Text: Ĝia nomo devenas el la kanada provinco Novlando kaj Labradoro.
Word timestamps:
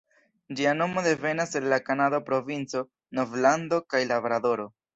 Ĝia 0.59 0.71
nomo 0.77 1.03
devenas 1.07 1.53
el 1.59 1.67
la 1.75 1.79
kanada 1.91 2.21
provinco 2.31 2.83
Novlando 3.21 3.83
kaj 3.95 4.05
Labradoro. 4.13 4.71